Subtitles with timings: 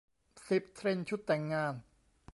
[0.47, 1.73] สิบ เทรนด์ชุดแต่งงาน